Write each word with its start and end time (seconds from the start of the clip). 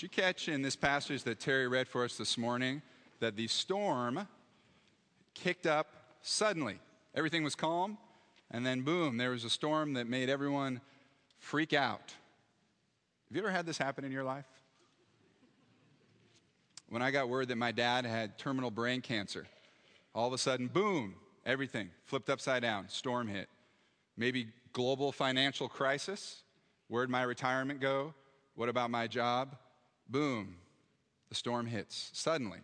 Did 0.00 0.04
you 0.04 0.22
catch 0.22 0.48
in 0.48 0.62
this 0.62 0.76
passage 0.76 1.24
that 1.24 1.40
Terry 1.40 1.68
read 1.68 1.86
for 1.86 2.04
us 2.04 2.16
this 2.16 2.38
morning 2.38 2.80
that 3.18 3.36
the 3.36 3.46
storm 3.48 4.26
kicked 5.34 5.66
up 5.66 5.88
suddenly? 6.22 6.78
Everything 7.14 7.44
was 7.44 7.54
calm, 7.54 7.98
and 8.50 8.64
then 8.64 8.80
boom, 8.80 9.18
there 9.18 9.28
was 9.28 9.44
a 9.44 9.50
storm 9.50 9.92
that 9.92 10.06
made 10.06 10.30
everyone 10.30 10.80
freak 11.38 11.74
out. 11.74 12.14
Have 13.28 13.36
you 13.36 13.42
ever 13.42 13.50
had 13.50 13.66
this 13.66 13.76
happen 13.76 14.02
in 14.02 14.10
your 14.10 14.24
life? 14.24 14.46
When 16.88 17.02
I 17.02 17.10
got 17.10 17.28
word 17.28 17.48
that 17.48 17.56
my 17.56 17.70
dad 17.70 18.06
had 18.06 18.38
terminal 18.38 18.70
brain 18.70 19.02
cancer, 19.02 19.46
all 20.14 20.28
of 20.28 20.32
a 20.32 20.38
sudden, 20.38 20.68
boom, 20.68 21.14
everything 21.44 21.90
flipped 22.06 22.30
upside 22.30 22.62
down, 22.62 22.88
storm 22.88 23.28
hit. 23.28 23.50
Maybe 24.16 24.46
global 24.72 25.12
financial 25.12 25.68
crisis. 25.68 26.42
Where'd 26.88 27.10
my 27.10 27.22
retirement 27.22 27.82
go? 27.82 28.14
What 28.54 28.70
about 28.70 28.90
my 28.90 29.06
job? 29.06 29.58
Boom, 30.10 30.56
the 31.28 31.34
storm 31.36 31.66
hits 31.66 32.10
suddenly. 32.12 32.58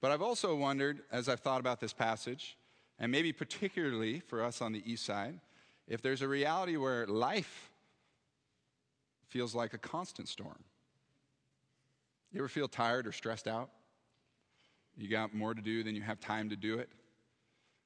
But 0.00 0.10
I've 0.10 0.22
also 0.22 0.56
wondered, 0.56 1.02
as 1.12 1.28
I've 1.28 1.40
thought 1.40 1.60
about 1.60 1.80
this 1.80 1.92
passage, 1.92 2.56
and 2.98 3.12
maybe 3.12 3.32
particularly 3.32 4.20
for 4.20 4.42
us 4.42 4.62
on 4.62 4.72
the 4.72 4.82
east 4.90 5.04
side, 5.04 5.38
if 5.86 6.00
there's 6.00 6.22
a 6.22 6.28
reality 6.28 6.76
where 6.76 7.06
life 7.06 7.70
feels 9.28 9.54
like 9.54 9.74
a 9.74 9.78
constant 9.78 10.28
storm. 10.28 10.64
You 12.32 12.40
ever 12.40 12.48
feel 12.48 12.68
tired 12.68 13.06
or 13.06 13.12
stressed 13.12 13.46
out? 13.46 13.70
You 14.96 15.08
got 15.08 15.34
more 15.34 15.54
to 15.54 15.62
do 15.62 15.82
than 15.82 15.94
you 15.94 16.02
have 16.02 16.20
time 16.20 16.48
to 16.50 16.56
do 16.56 16.78
it? 16.78 16.88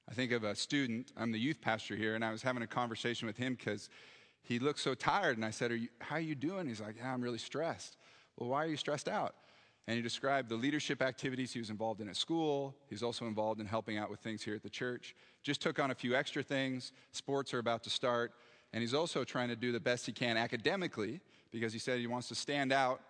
I 0.08 0.14
think 0.14 0.32
of 0.32 0.44
a 0.44 0.54
student, 0.54 1.12
I'm 1.16 1.32
the 1.32 1.38
youth 1.38 1.60
pastor 1.60 1.96
here, 1.96 2.14
and 2.14 2.24
I 2.24 2.30
was 2.30 2.42
having 2.42 2.62
a 2.62 2.66
conversation 2.66 3.26
with 3.26 3.36
him 3.36 3.54
because 3.54 3.88
he 4.42 4.58
looked 4.58 4.80
so 4.80 4.94
tired. 4.94 5.36
And 5.36 5.44
I 5.44 5.50
said, 5.50 5.70
are 5.70 5.76
you, 5.76 5.88
How 5.98 6.16
are 6.16 6.20
you 6.20 6.34
doing? 6.34 6.66
He's 6.66 6.80
like, 6.80 6.96
Yeah, 6.98 7.12
I'm 7.12 7.22
really 7.22 7.38
stressed. 7.38 7.96
Well, 8.36 8.50
why 8.50 8.64
are 8.64 8.68
you 8.68 8.76
stressed 8.76 9.08
out? 9.08 9.34
And 9.86 9.96
he 9.96 10.02
described 10.02 10.48
the 10.48 10.56
leadership 10.56 11.02
activities 11.02 11.52
he 11.52 11.58
was 11.58 11.68
involved 11.68 12.00
in 12.00 12.08
at 12.08 12.16
school. 12.16 12.74
He's 12.88 13.02
also 13.02 13.26
involved 13.26 13.60
in 13.60 13.66
helping 13.66 13.98
out 13.98 14.10
with 14.10 14.20
things 14.20 14.42
here 14.42 14.54
at 14.54 14.62
the 14.62 14.70
church. 14.70 15.14
Just 15.42 15.60
took 15.60 15.78
on 15.78 15.90
a 15.90 15.94
few 15.94 16.14
extra 16.14 16.42
things. 16.42 16.92
Sports 17.12 17.52
are 17.52 17.58
about 17.58 17.82
to 17.84 17.90
start. 17.90 18.32
And 18.72 18.80
he's 18.80 18.94
also 18.94 19.24
trying 19.24 19.48
to 19.48 19.56
do 19.56 19.72
the 19.72 19.80
best 19.80 20.06
he 20.06 20.12
can 20.12 20.36
academically 20.36 21.20
because 21.52 21.72
he 21.72 21.78
said 21.78 21.98
he 21.98 22.06
wants 22.06 22.28
to 22.28 22.34
stand 22.34 22.72
out 22.72 23.00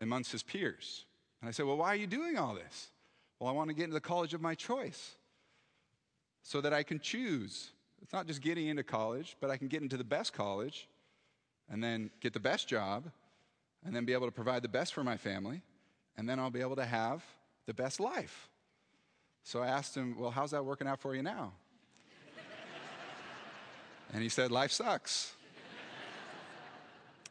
amongst 0.00 0.32
his 0.32 0.42
peers. 0.42 1.04
And 1.40 1.48
I 1.48 1.52
said, 1.52 1.66
Well, 1.66 1.76
why 1.76 1.88
are 1.88 1.96
you 1.96 2.06
doing 2.06 2.38
all 2.38 2.54
this? 2.54 2.90
Well, 3.38 3.50
I 3.50 3.52
want 3.52 3.68
to 3.68 3.74
get 3.74 3.84
into 3.84 3.94
the 3.94 4.00
college 4.00 4.32
of 4.32 4.40
my 4.40 4.54
choice 4.54 5.16
so 6.42 6.60
that 6.62 6.72
I 6.72 6.82
can 6.82 6.98
choose. 6.98 7.70
It's 8.00 8.12
not 8.12 8.26
just 8.26 8.40
getting 8.40 8.68
into 8.68 8.82
college, 8.82 9.36
but 9.40 9.50
I 9.50 9.56
can 9.56 9.68
get 9.68 9.82
into 9.82 9.96
the 9.96 10.04
best 10.04 10.32
college 10.32 10.88
and 11.70 11.84
then 11.84 12.10
get 12.20 12.32
the 12.32 12.40
best 12.40 12.66
job 12.66 13.10
and 13.84 13.94
then 13.94 14.04
be 14.04 14.12
able 14.12 14.26
to 14.26 14.32
provide 14.32 14.62
the 14.62 14.68
best 14.68 14.94
for 14.94 15.04
my 15.04 15.16
family, 15.16 15.62
and 16.16 16.28
then 16.28 16.38
I'll 16.38 16.50
be 16.50 16.60
able 16.60 16.76
to 16.76 16.84
have 16.84 17.22
the 17.66 17.74
best 17.74 18.00
life. 18.00 18.48
So 19.42 19.60
I 19.60 19.68
asked 19.68 19.94
him, 19.94 20.16
Well, 20.18 20.30
how's 20.30 20.52
that 20.52 20.64
working 20.64 20.86
out 20.86 21.00
for 21.00 21.14
you 21.14 21.22
now? 21.22 21.52
and 24.12 24.22
he 24.22 24.28
said, 24.28 24.50
Life 24.50 24.72
sucks. 24.72 25.34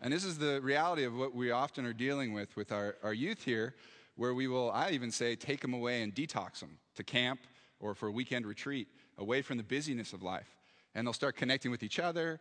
and 0.02 0.14
this 0.14 0.24
is 0.24 0.38
the 0.38 0.62
reality 0.62 1.04
of 1.04 1.16
what 1.16 1.34
we 1.34 1.52
often 1.52 1.86
are 1.86 1.94
dealing 1.94 2.34
with 2.34 2.56
with 2.56 2.72
our, 2.72 2.96
our 3.04 3.14
youth 3.14 3.44
here, 3.44 3.74
where 4.16 4.34
we 4.34 4.48
will, 4.48 4.70
I 4.72 4.92
even 4.92 5.12
say, 5.12 5.36
take 5.36 5.62
them 5.62 5.74
away 5.74 6.04
and 6.04 6.14
detox 6.14 6.60
them 6.60 6.78
to 6.96 7.04
camp 7.04 7.40
or 7.80 7.96
for 7.96 8.08
a 8.08 8.12
weekend 8.12 8.46
retreat 8.46 8.88
away 9.18 9.42
from 9.42 9.58
the 9.58 9.64
busyness 9.64 10.14
of 10.14 10.22
life. 10.22 10.56
And 10.94 11.08
they'll 11.08 11.14
start 11.14 11.36
connecting 11.36 11.72
with 11.72 11.82
each 11.82 11.98
other, 11.98 12.40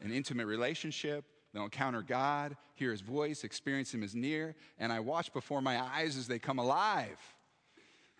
an 0.00 0.12
intimate 0.12 0.46
relationship, 0.46 1.26
They'll 1.52 1.64
encounter 1.64 2.02
God, 2.02 2.56
hear 2.74 2.92
his 2.92 3.00
voice, 3.00 3.42
experience 3.42 3.92
him 3.92 4.02
as 4.02 4.14
near, 4.14 4.54
and 4.78 4.92
I 4.92 5.00
watch 5.00 5.32
before 5.32 5.60
my 5.60 5.80
eyes 5.80 6.16
as 6.16 6.28
they 6.28 6.38
come 6.38 6.58
alive. 6.58 7.18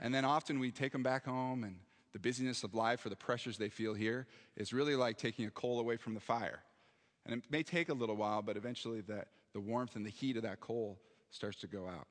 And 0.01 0.15
then 0.15 0.25
often 0.25 0.59
we 0.59 0.71
take 0.71 0.93
them 0.93 1.03
back 1.03 1.27
home, 1.27 1.63
and 1.63 1.77
the 2.13 2.19
busyness 2.19 2.65
of 2.65 2.75
life 2.75 3.07
or 3.07 3.09
the 3.09 3.17
pressures 3.17 3.57
they 3.57 3.69
feel 3.69 3.95
here 3.95 4.27
is 4.57 4.73
really 4.73 4.97
like 4.97 5.17
taking 5.17 5.47
a 5.47 5.51
coal 5.51 5.79
away 5.79 5.97
from 5.97 6.15
the 6.15 6.21
fire. 6.21 6.61
And 7.25 7.35
it 7.35 7.45
may 7.51 7.63
take 7.63 7.89
a 7.89 7.95
little 7.95 8.17
while, 8.17 8.43
but 8.43 8.57
eventually 8.57 9.03
that, 9.03 9.29
the 9.53 9.61
warmth 9.61 9.97
and 9.97 10.07
the 10.07 10.11
heat 10.11 10.37
of 10.37 10.43
that 10.45 10.61
coal 10.61 10.99
starts 11.31 11.61
to 11.61 11.67
go 11.67 11.87
out. 11.87 12.07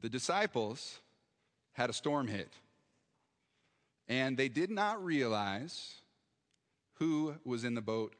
The 0.00 0.08
disciples 0.08 1.00
had 1.72 1.88
a 1.88 1.92
storm 1.92 2.28
hit, 2.28 2.52
and 4.08 4.36
they 4.36 4.48
did 4.48 4.70
not 4.70 5.02
realize 5.02 5.94
who 6.94 7.34
was 7.44 7.64
in 7.64 7.74
the 7.74 7.80
boat 7.80 8.14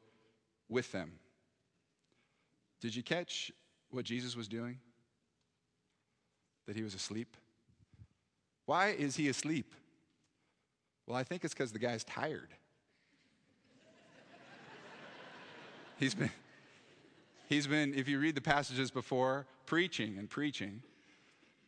with 0.69 0.91
them. 0.91 1.13
Did 2.85 2.95
you 2.95 3.01
catch 3.01 3.51
what 3.89 4.05
Jesus 4.05 4.35
was 4.35 4.47
doing? 4.47 4.77
That 6.67 6.75
he 6.75 6.83
was 6.83 6.93
asleep? 6.93 7.35
Why 8.67 8.89
is 8.89 9.15
he 9.15 9.27
asleep? 9.27 9.73
Well, 11.07 11.17
I 11.17 11.23
think 11.23 11.43
it's 11.43 11.55
because 11.55 11.71
the 11.71 11.79
guy's 11.79 12.03
tired. 12.03 12.49
he's 15.99 16.13
been, 16.13 16.29
he's 17.49 17.65
been, 17.65 17.95
if 17.95 18.07
you 18.07 18.19
read 18.19 18.35
the 18.35 18.41
passages 18.41 18.91
before, 18.91 19.47
preaching 19.65 20.19
and 20.19 20.29
preaching. 20.29 20.83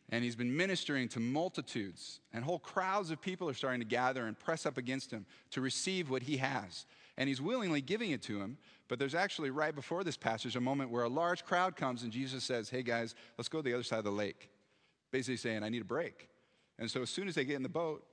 And 0.09 0.23
he's 0.23 0.35
been 0.35 0.55
ministering 0.55 1.09
to 1.09 1.19
multitudes, 1.19 2.19
and 2.31 2.45
whole 2.45 2.59
crowds 2.59 3.09
of 3.09 3.19
people 3.23 3.49
are 3.49 3.55
starting 3.55 3.81
to 3.81 3.87
gather 3.87 4.27
and 4.27 4.37
press 4.37 4.67
up 4.67 4.77
against 4.77 5.09
him 5.09 5.25
to 5.49 5.61
receive 5.61 6.11
what 6.11 6.21
he 6.21 6.37
has 6.37 6.85
and 7.17 7.27
he's 7.27 7.41
willingly 7.41 7.81
giving 7.81 8.11
it 8.11 8.21
to 8.23 8.39
him. 8.39 8.57
But 8.87 8.99
there's 8.99 9.15
actually, 9.15 9.49
right 9.49 9.73
before 9.73 10.03
this 10.03 10.17
passage, 10.17 10.55
a 10.55 10.61
moment 10.61 10.91
where 10.91 11.03
a 11.03 11.09
large 11.09 11.43
crowd 11.43 11.75
comes 11.75 12.03
and 12.03 12.11
Jesus 12.11 12.43
says, 12.43 12.69
Hey 12.69 12.83
guys, 12.83 13.15
let's 13.37 13.49
go 13.49 13.59
to 13.59 13.63
the 13.63 13.73
other 13.73 13.83
side 13.83 13.99
of 13.99 14.05
the 14.05 14.11
lake. 14.11 14.49
Basically 15.11 15.37
saying, 15.37 15.63
I 15.63 15.69
need 15.69 15.81
a 15.81 15.85
break. 15.85 16.29
And 16.79 16.89
so 16.89 17.01
as 17.01 17.09
soon 17.09 17.27
as 17.27 17.35
they 17.35 17.45
get 17.45 17.55
in 17.55 17.63
the 17.63 17.69
boat, 17.69 18.05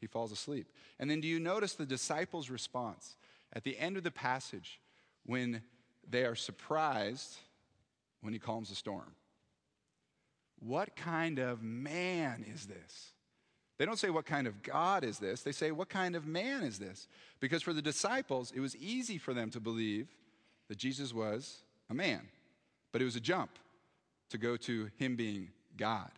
he 0.00 0.06
falls 0.06 0.32
asleep. 0.32 0.72
And 0.98 1.10
then 1.10 1.20
do 1.20 1.28
you 1.28 1.40
notice 1.40 1.74
the 1.74 1.86
disciples' 1.86 2.50
response 2.50 3.16
at 3.52 3.64
the 3.64 3.78
end 3.78 3.96
of 3.96 4.04
the 4.04 4.10
passage 4.10 4.80
when 5.26 5.62
they 6.08 6.24
are 6.24 6.34
surprised 6.34 7.36
when 8.22 8.32
he 8.32 8.38
calms 8.38 8.70
the 8.70 8.74
storm? 8.74 9.14
What 10.60 10.96
kind 10.96 11.38
of 11.38 11.62
man 11.62 12.44
is 12.52 12.66
this? 12.66 13.12
They 13.78 13.86
don't 13.86 13.98
say, 13.98 14.10
What 14.10 14.26
kind 14.26 14.46
of 14.46 14.62
God 14.62 15.04
is 15.04 15.18
this? 15.18 15.42
They 15.42 15.52
say, 15.52 15.70
What 15.70 15.88
kind 15.88 16.16
of 16.16 16.26
man 16.26 16.62
is 16.62 16.78
this? 16.78 17.08
Because 17.40 17.62
for 17.62 17.72
the 17.72 17.82
disciples, 17.82 18.52
it 18.54 18.60
was 18.60 18.76
easy 18.76 19.18
for 19.18 19.32
them 19.32 19.50
to 19.50 19.60
believe 19.60 20.08
that 20.68 20.78
Jesus 20.78 21.14
was 21.14 21.62
a 21.88 21.94
man, 21.94 22.22
but 22.92 23.00
it 23.00 23.04
was 23.04 23.16
a 23.16 23.20
jump 23.20 23.50
to 24.30 24.38
go 24.38 24.56
to 24.56 24.90
him 24.98 25.16
being 25.16 25.48
God. 25.76 26.10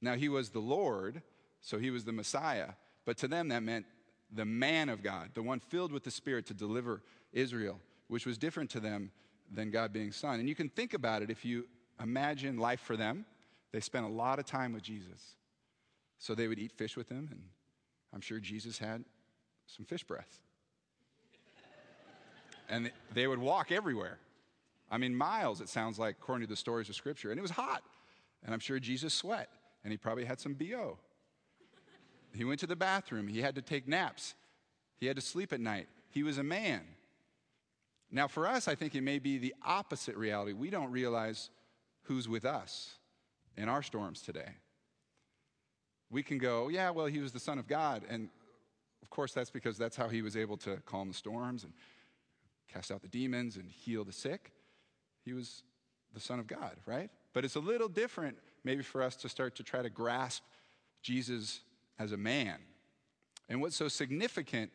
Now, 0.00 0.14
he 0.14 0.28
was 0.28 0.50
the 0.50 0.60
Lord, 0.60 1.22
so 1.60 1.78
he 1.78 1.90
was 1.90 2.04
the 2.04 2.12
Messiah, 2.12 2.70
but 3.04 3.16
to 3.18 3.28
them 3.28 3.48
that 3.48 3.62
meant 3.62 3.86
the 4.32 4.44
man 4.44 4.88
of 4.88 5.02
God, 5.02 5.30
the 5.34 5.42
one 5.42 5.60
filled 5.60 5.92
with 5.92 6.04
the 6.04 6.10
Spirit 6.10 6.46
to 6.46 6.54
deliver 6.54 7.02
Israel, 7.32 7.80
which 8.08 8.26
was 8.26 8.38
different 8.38 8.70
to 8.70 8.80
them 8.80 9.10
than 9.50 9.70
God 9.70 9.92
being 9.92 10.12
Son. 10.12 10.38
And 10.38 10.48
you 10.48 10.54
can 10.54 10.68
think 10.68 10.94
about 10.94 11.22
it 11.22 11.30
if 11.30 11.44
you 11.44 11.66
imagine 12.00 12.58
life 12.58 12.80
for 12.80 12.96
them. 12.96 13.24
They 13.72 13.80
spent 13.80 14.04
a 14.04 14.08
lot 14.08 14.38
of 14.38 14.44
time 14.44 14.72
with 14.72 14.82
Jesus. 14.82 15.36
So 16.18 16.34
they 16.34 16.48
would 16.48 16.58
eat 16.58 16.72
fish 16.72 16.96
with 16.96 17.08
him, 17.08 17.28
and 17.30 17.42
I'm 18.12 18.20
sure 18.20 18.40
Jesus 18.40 18.78
had 18.78 19.04
some 19.66 19.84
fish 19.84 20.04
breath. 20.04 20.40
and 22.68 22.90
they 23.12 23.26
would 23.26 23.38
walk 23.38 23.70
everywhere. 23.70 24.18
I 24.90 24.98
mean, 24.98 25.14
miles, 25.14 25.60
it 25.60 25.68
sounds 25.68 25.98
like, 25.98 26.16
according 26.20 26.46
to 26.46 26.50
the 26.50 26.56
stories 26.56 26.88
of 26.88 26.94
Scripture. 26.94 27.30
And 27.30 27.38
it 27.38 27.42
was 27.42 27.50
hot. 27.50 27.82
And 28.44 28.54
I'm 28.54 28.60
sure 28.60 28.78
Jesus 28.78 29.12
sweat, 29.12 29.48
and 29.82 29.90
he 29.90 29.96
probably 29.96 30.24
had 30.24 30.40
some 30.40 30.54
BO. 30.54 30.98
He 32.34 32.44
went 32.44 32.60
to 32.60 32.66
the 32.66 32.76
bathroom. 32.76 33.28
He 33.28 33.40
had 33.40 33.54
to 33.56 33.62
take 33.62 33.88
naps. 33.88 34.34
He 34.98 35.06
had 35.06 35.16
to 35.16 35.22
sleep 35.22 35.52
at 35.52 35.60
night. 35.60 35.88
He 36.10 36.22
was 36.22 36.38
a 36.38 36.42
man. 36.42 36.82
Now, 38.10 38.28
for 38.28 38.46
us, 38.46 38.68
I 38.68 38.74
think 38.74 38.94
it 38.94 39.02
may 39.02 39.18
be 39.18 39.38
the 39.38 39.54
opposite 39.64 40.16
reality. 40.16 40.52
We 40.52 40.70
don't 40.70 40.92
realize 40.92 41.50
who's 42.02 42.28
with 42.28 42.44
us 42.44 42.94
in 43.56 43.68
our 43.68 43.82
storms 43.82 44.22
today 44.22 44.54
we 46.10 46.22
can 46.22 46.38
go, 46.38 46.64
oh, 46.64 46.68
yeah, 46.68 46.90
well, 46.90 47.06
he 47.06 47.18
was 47.18 47.32
the 47.32 47.40
Son 47.40 47.58
of 47.58 47.66
God. 47.66 48.02
And 48.08 48.28
of 49.02 49.10
course, 49.10 49.32
that's 49.32 49.50
because 49.50 49.78
that's 49.78 49.96
how 49.96 50.08
he 50.08 50.22
was 50.22 50.36
able 50.36 50.56
to 50.58 50.76
calm 50.86 51.08
the 51.08 51.14
storms 51.14 51.64
and 51.64 51.72
cast 52.72 52.90
out 52.90 53.02
the 53.02 53.08
demons 53.08 53.56
and 53.56 53.70
heal 53.70 54.04
the 54.04 54.12
sick. 54.12 54.52
He 55.24 55.32
was 55.32 55.62
the 56.14 56.20
Son 56.20 56.38
of 56.38 56.46
God, 56.46 56.76
right? 56.86 57.10
But 57.32 57.44
it's 57.44 57.56
a 57.56 57.60
little 57.60 57.88
different, 57.88 58.36
maybe, 58.64 58.82
for 58.82 59.02
us 59.02 59.16
to 59.16 59.28
start 59.28 59.56
to 59.56 59.62
try 59.62 59.82
to 59.82 59.90
grasp 59.90 60.42
Jesus 61.02 61.60
as 61.98 62.12
a 62.12 62.16
man. 62.16 62.58
And 63.48 63.60
what's 63.60 63.76
so 63.76 63.88
significant, 63.88 64.70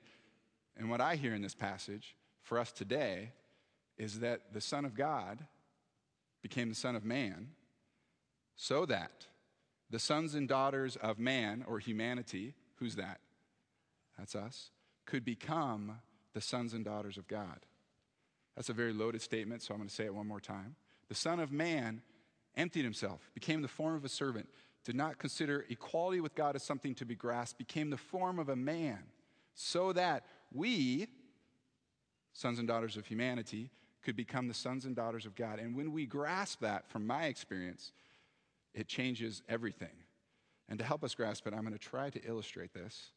and 0.77 0.89
what 0.89 1.01
I 1.01 1.15
hear 1.15 1.33
in 1.33 1.41
this 1.41 1.55
passage 1.55 2.15
for 2.43 2.57
us 2.57 2.71
today, 2.71 3.31
is 3.97 4.19
that 4.19 4.53
the 4.53 4.61
Son 4.61 4.85
of 4.85 4.95
God 4.95 5.45
became 6.41 6.69
the 6.69 6.75
Son 6.75 6.95
of 6.95 7.03
Man 7.03 7.49
so 8.55 8.85
that 8.85 9.27
the 9.91 9.99
sons 9.99 10.33
and 10.35 10.47
daughters 10.47 10.95
of 10.95 11.19
man 11.19 11.63
or 11.67 11.77
humanity, 11.79 12.55
who's 12.75 12.95
that? 12.95 13.19
That's 14.17 14.35
us, 14.35 14.71
could 15.05 15.25
become 15.25 15.99
the 16.33 16.41
sons 16.41 16.73
and 16.73 16.85
daughters 16.85 17.17
of 17.17 17.27
God. 17.27 17.59
That's 18.55 18.69
a 18.69 18.73
very 18.73 18.93
loaded 18.93 19.21
statement, 19.21 19.61
so 19.61 19.73
I'm 19.73 19.79
going 19.79 19.89
to 19.89 19.93
say 19.93 20.05
it 20.05 20.15
one 20.15 20.27
more 20.27 20.39
time. 20.39 20.75
The 21.09 21.15
Son 21.15 21.39
of 21.39 21.51
Man 21.51 22.01
emptied 22.55 22.83
himself, 22.83 23.29
became 23.33 23.61
the 23.61 23.67
form 23.67 23.95
of 23.95 24.05
a 24.05 24.09
servant, 24.09 24.47
did 24.83 24.95
not 24.95 25.19
consider 25.19 25.65
equality 25.69 26.21
with 26.21 26.35
God 26.35 26.55
as 26.55 26.63
something 26.63 26.95
to 26.95 27.05
be 27.05 27.15
grasped, 27.15 27.57
became 27.57 27.89
the 27.89 27.97
form 27.97 28.39
of 28.39 28.49
a 28.49 28.55
man, 28.55 28.99
so 29.53 29.93
that 29.93 30.25
we, 30.53 31.07
sons 32.33 32.59
and 32.59 32.67
daughters 32.67 32.97
of 32.97 33.05
humanity, 33.05 33.69
could 34.03 34.15
become 34.15 34.47
the 34.47 34.53
sons 34.53 34.85
and 34.85 34.95
daughters 34.95 35.25
of 35.25 35.35
God. 35.35 35.59
And 35.59 35.75
when 35.75 35.91
we 35.91 36.05
grasp 36.05 36.61
that, 36.61 36.89
from 36.89 37.05
my 37.05 37.25
experience, 37.25 37.91
it 38.73 38.87
changes 38.87 39.41
everything. 39.49 39.89
And 40.69 40.79
to 40.79 40.85
help 40.85 41.03
us 41.03 41.13
grasp 41.15 41.47
it, 41.47 41.53
I'm 41.53 41.61
going 41.61 41.73
to 41.73 41.79
try 41.79 42.09
to 42.09 42.21
illustrate 42.25 42.73
this 42.73 43.11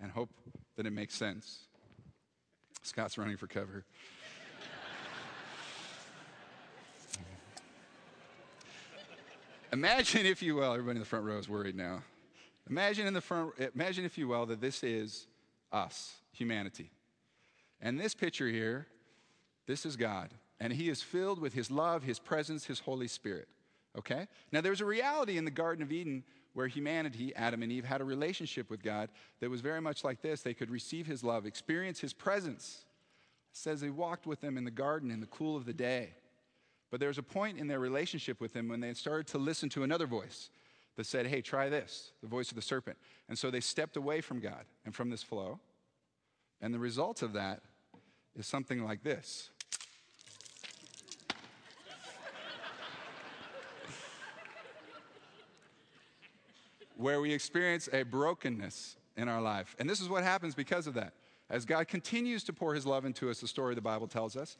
and 0.00 0.10
hope 0.10 0.30
that 0.76 0.86
it 0.86 0.92
makes 0.92 1.14
sense. 1.14 1.66
Scott's 2.82 3.18
running 3.18 3.36
for 3.36 3.46
cover. 3.46 3.84
Imagine, 9.72 10.26
if 10.26 10.42
you 10.42 10.56
will, 10.56 10.72
everybody 10.72 10.96
in 10.96 11.00
the 11.00 11.06
front 11.06 11.24
row 11.24 11.38
is 11.38 11.48
worried 11.48 11.76
now. 11.76 12.02
Imagine 12.68 13.06
in 13.06 13.14
the 13.14 13.20
front, 13.20 13.52
imagine, 13.74 14.04
if 14.04 14.18
you 14.18 14.26
will, 14.26 14.46
that 14.46 14.60
this 14.60 14.82
is 14.82 15.26
us, 15.70 16.14
humanity. 16.32 16.90
And 17.80 17.98
this 17.98 18.14
picture 18.14 18.48
here, 18.48 18.88
this 19.66 19.86
is 19.86 19.96
God. 19.96 20.30
And 20.58 20.72
He 20.72 20.88
is 20.88 21.02
filled 21.02 21.40
with 21.40 21.54
His 21.54 21.70
love, 21.70 22.02
His 22.02 22.18
presence, 22.18 22.64
His 22.66 22.80
Holy 22.80 23.08
Spirit. 23.08 23.48
Okay? 23.98 24.26
Now, 24.52 24.60
there's 24.60 24.80
a 24.80 24.86
reality 24.86 25.36
in 25.36 25.44
the 25.44 25.50
Garden 25.50 25.82
of 25.82 25.92
Eden 25.92 26.24
where 26.52 26.66
humanity, 26.66 27.34
Adam 27.36 27.62
and 27.62 27.70
Eve, 27.70 27.84
had 27.84 28.00
a 28.00 28.04
relationship 28.04 28.70
with 28.70 28.82
God 28.82 29.08
that 29.40 29.50
was 29.50 29.60
very 29.60 29.80
much 29.80 30.04
like 30.04 30.20
this. 30.20 30.42
They 30.42 30.54
could 30.54 30.70
receive 30.70 31.06
His 31.06 31.22
love, 31.22 31.46
experience 31.46 32.00
His 32.00 32.12
presence. 32.12 32.84
It 33.52 33.56
says 33.56 33.80
He 33.80 33.90
walked 33.90 34.26
with 34.26 34.40
them 34.40 34.56
in 34.56 34.64
the 34.64 34.70
garden 34.70 35.10
in 35.10 35.20
the 35.20 35.26
cool 35.26 35.56
of 35.56 35.64
the 35.64 35.72
day. 35.72 36.10
But 36.90 36.98
there 36.98 37.08
was 37.08 37.18
a 37.18 37.22
point 37.22 37.58
in 37.58 37.68
their 37.68 37.78
relationship 37.78 38.40
with 38.40 38.54
Him 38.54 38.68
when 38.68 38.80
they 38.80 38.92
started 38.94 39.28
to 39.28 39.38
listen 39.38 39.68
to 39.70 39.84
another 39.84 40.06
voice 40.06 40.50
that 40.96 41.06
said, 41.06 41.26
Hey, 41.26 41.40
try 41.40 41.68
this, 41.68 42.12
the 42.20 42.28
voice 42.28 42.50
of 42.50 42.56
the 42.56 42.62
serpent. 42.62 42.96
And 43.28 43.38
so 43.38 43.50
they 43.50 43.60
stepped 43.60 43.96
away 43.96 44.20
from 44.20 44.40
God 44.40 44.64
and 44.84 44.94
from 44.94 45.10
this 45.10 45.22
flow. 45.22 45.60
And 46.60 46.74
the 46.74 46.78
result 46.78 47.22
of 47.22 47.32
that 47.34 47.62
is 48.36 48.46
something 48.46 48.84
like 48.84 49.02
this. 49.02 49.50
Where 57.00 57.20
we 57.20 57.32
experience 57.32 57.88
a 57.92 58.02
brokenness 58.02 58.96
in 59.16 59.28
our 59.28 59.40
life. 59.40 59.74
And 59.78 59.88
this 59.88 60.00
is 60.00 60.08
what 60.08 60.22
happens 60.22 60.54
because 60.54 60.86
of 60.86 60.94
that. 60.94 61.14
As 61.48 61.64
God 61.64 61.88
continues 61.88 62.44
to 62.44 62.52
pour 62.52 62.74
his 62.74 62.86
love 62.86 63.04
into 63.04 63.30
us, 63.30 63.40
the 63.40 63.48
story 63.48 63.74
the 63.74 63.80
Bible 63.80 64.06
tells 64.06 64.36
us, 64.36 64.56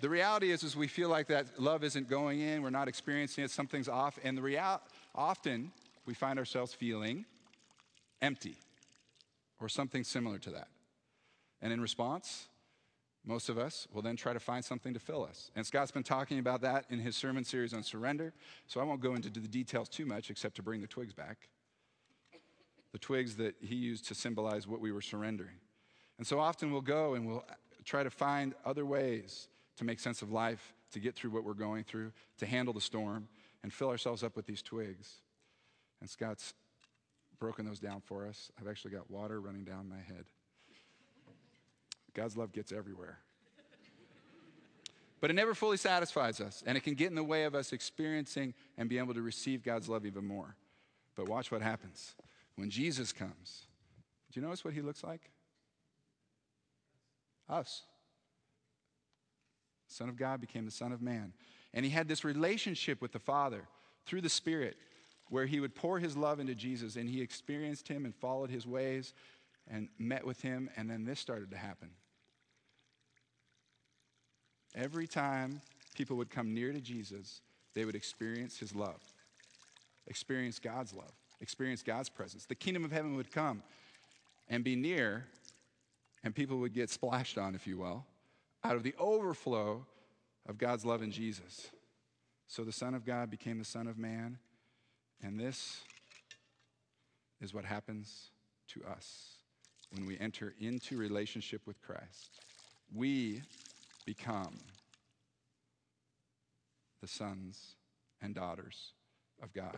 the 0.00 0.08
reality 0.08 0.50
is, 0.50 0.64
is 0.64 0.74
we 0.74 0.88
feel 0.88 1.08
like 1.08 1.28
that 1.28 1.60
love 1.60 1.84
isn't 1.84 2.08
going 2.08 2.40
in, 2.40 2.62
we're 2.62 2.70
not 2.70 2.88
experiencing 2.88 3.44
it, 3.44 3.50
something's 3.50 3.88
off, 3.88 4.18
and 4.24 4.36
the 4.36 4.42
real, 4.42 4.80
often 5.14 5.70
we 6.06 6.14
find 6.14 6.38
ourselves 6.38 6.74
feeling 6.74 7.24
empty 8.20 8.56
or 9.60 9.68
something 9.68 10.02
similar 10.02 10.38
to 10.38 10.50
that. 10.50 10.68
And 11.62 11.72
in 11.72 11.80
response, 11.80 12.48
most 13.24 13.48
of 13.48 13.56
us 13.56 13.86
will 13.92 14.02
then 14.02 14.16
try 14.16 14.32
to 14.32 14.40
find 14.40 14.64
something 14.64 14.92
to 14.94 15.00
fill 15.00 15.24
us. 15.24 15.50
And 15.54 15.64
Scott's 15.64 15.92
been 15.92 16.02
talking 16.02 16.38
about 16.38 16.62
that 16.62 16.86
in 16.90 16.98
his 16.98 17.14
sermon 17.14 17.44
series 17.44 17.72
on 17.72 17.82
surrender, 17.82 18.32
so 18.66 18.80
I 18.80 18.84
won't 18.84 19.00
go 19.00 19.14
into 19.14 19.30
the 19.30 19.46
details 19.46 19.88
too 19.88 20.06
much 20.06 20.30
except 20.30 20.56
to 20.56 20.62
bring 20.62 20.80
the 20.80 20.86
twigs 20.86 21.12
back. 21.12 21.48
The 22.94 23.00
twigs 23.00 23.34
that 23.38 23.56
he 23.60 23.74
used 23.74 24.06
to 24.06 24.14
symbolize 24.14 24.68
what 24.68 24.80
we 24.80 24.92
were 24.92 25.02
surrendering. 25.02 25.56
And 26.16 26.24
so 26.24 26.38
often 26.38 26.70
we'll 26.70 26.80
go 26.80 27.14
and 27.14 27.26
we'll 27.26 27.44
try 27.84 28.04
to 28.04 28.10
find 28.10 28.54
other 28.64 28.86
ways 28.86 29.48
to 29.78 29.84
make 29.84 29.98
sense 29.98 30.22
of 30.22 30.30
life, 30.30 30.72
to 30.92 31.00
get 31.00 31.16
through 31.16 31.30
what 31.30 31.42
we're 31.42 31.54
going 31.54 31.82
through, 31.82 32.12
to 32.38 32.46
handle 32.46 32.72
the 32.72 32.80
storm, 32.80 33.26
and 33.64 33.72
fill 33.72 33.88
ourselves 33.88 34.22
up 34.22 34.36
with 34.36 34.46
these 34.46 34.62
twigs. 34.62 35.14
And 36.00 36.08
Scott's 36.08 36.54
broken 37.40 37.66
those 37.66 37.80
down 37.80 38.00
for 38.00 38.28
us. 38.28 38.52
I've 38.60 38.68
actually 38.68 38.92
got 38.92 39.10
water 39.10 39.40
running 39.40 39.64
down 39.64 39.88
my 39.88 39.96
head. 39.96 40.26
God's 42.14 42.36
love 42.36 42.52
gets 42.52 42.70
everywhere. 42.70 43.18
But 45.20 45.30
it 45.30 45.34
never 45.34 45.52
fully 45.52 45.78
satisfies 45.78 46.40
us, 46.40 46.62
and 46.64 46.78
it 46.78 46.82
can 46.82 46.94
get 46.94 47.08
in 47.08 47.16
the 47.16 47.24
way 47.24 47.42
of 47.42 47.56
us 47.56 47.72
experiencing 47.72 48.54
and 48.78 48.88
being 48.88 49.02
able 49.02 49.14
to 49.14 49.22
receive 49.22 49.64
God's 49.64 49.88
love 49.88 50.06
even 50.06 50.24
more. 50.24 50.54
But 51.16 51.28
watch 51.28 51.50
what 51.50 51.60
happens. 51.60 52.14
When 52.56 52.70
Jesus 52.70 53.12
comes, 53.12 53.66
do 54.32 54.40
you 54.40 54.46
notice 54.46 54.64
what 54.64 54.74
he 54.74 54.80
looks 54.80 55.02
like? 55.02 55.30
Us. 57.48 57.82
Son 59.88 60.08
of 60.08 60.16
God 60.16 60.40
became 60.40 60.64
the 60.64 60.70
Son 60.70 60.92
of 60.92 61.02
Man. 61.02 61.32
And 61.72 61.84
he 61.84 61.90
had 61.90 62.08
this 62.08 62.24
relationship 62.24 63.00
with 63.00 63.12
the 63.12 63.18
Father 63.18 63.62
through 64.06 64.20
the 64.20 64.28
Spirit 64.28 64.76
where 65.28 65.46
he 65.46 65.60
would 65.60 65.74
pour 65.74 65.98
his 65.98 66.16
love 66.16 66.40
into 66.40 66.54
Jesus 66.54 66.96
and 66.96 67.08
he 67.08 67.20
experienced 67.20 67.88
him 67.88 68.04
and 68.04 68.14
followed 68.14 68.50
his 68.50 68.66
ways 68.66 69.14
and 69.68 69.88
met 69.98 70.24
with 70.24 70.40
him. 70.42 70.70
And 70.76 70.88
then 70.88 71.04
this 71.04 71.20
started 71.20 71.50
to 71.50 71.56
happen. 71.56 71.90
Every 74.74 75.06
time 75.06 75.60
people 75.94 76.16
would 76.16 76.30
come 76.30 76.52
near 76.54 76.72
to 76.72 76.80
Jesus, 76.80 77.40
they 77.74 77.84
would 77.84 77.94
experience 77.94 78.58
his 78.58 78.74
love, 78.74 79.00
experience 80.06 80.58
God's 80.58 80.92
love, 80.92 81.12
experience 81.40 81.82
God's 81.82 82.08
presence. 82.08 82.46
The 82.46 82.54
kingdom 82.54 82.84
of 82.84 82.92
heaven 82.92 83.16
would 83.16 83.30
come 83.30 83.62
and 84.48 84.64
be 84.64 84.76
near, 84.76 85.26
and 86.22 86.34
people 86.34 86.58
would 86.58 86.74
get 86.74 86.90
splashed 86.90 87.38
on, 87.38 87.54
if 87.54 87.66
you 87.66 87.78
will 87.78 88.04
out 88.64 88.76
of 88.76 88.82
the 88.82 88.94
overflow 88.98 89.84
of 90.48 90.58
God's 90.58 90.84
love 90.84 91.02
in 91.02 91.10
Jesus. 91.10 91.70
So 92.48 92.64
the 92.64 92.72
Son 92.72 92.94
of 92.94 93.04
God 93.04 93.30
became 93.30 93.58
the 93.58 93.64
Son 93.64 93.86
of 93.86 93.98
Man, 93.98 94.38
and 95.22 95.38
this 95.38 95.82
is 97.40 97.52
what 97.52 97.64
happens 97.64 98.30
to 98.68 98.82
us 98.84 99.36
when 99.92 100.06
we 100.06 100.18
enter 100.18 100.54
into 100.58 100.96
relationship 100.96 101.60
with 101.66 101.80
Christ. 101.82 102.40
We 102.94 103.42
become 104.06 104.58
the 107.00 107.08
sons 107.08 107.74
and 108.22 108.34
daughters 108.34 108.92
of 109.42 109.52
God. 109.52 109.76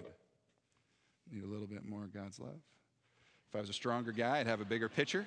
Need 1.31 1.45
a 1.45 1.47
little 1.47 1.67
bit 1.67 1.85
more 1.89 2.05
of 2.05 2.15
God's 2.15 2.39
love. 2.39 2.61
If 3.49 3.57
I 3.57 3.61
was 3.61 3.69
a 3.69 3.75
stronger 3.75 4.13
guy, 4.13 4.39
I'd 4.39 4.47
have 4.47 4.61
a 4.61 4.65
bigger 4.65 4.89
pitcher. 4.89 5.27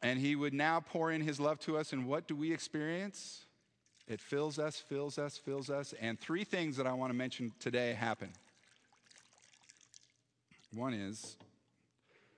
And 0.00 0.18
he 0.18 0.36
would 0.36 0.54
now 0.54 0.80
pour 0.80 1.10
in 1.10 1.20
his 1.20 1.40
love 1.40 1.58
to 1.60 1.76
us. 1.76 1.92
And 1.92 2.06
what 2.06 2.28
do 2.28 2.36
we 2.36 2.52
experience? 2.52 3.44
It 4.06 4.20
fills 4.20 4.58
us, 4.58 4.76
fills 4.76 5.18
us, 5.18 5.36
fills 5.36 5.70
us. 5.70 5.92
And 6.00 6.18
three 6.18 6.44
things 6.44 6.76
that 6.76 6.86
I 6.86 6.92
want 6.92 7.10
to 7.10 7.14
mention 7.14 7.52
today 7.58 7.94
happen. 7.94 8.30
One 10.72 10.94
is 10.94 11.36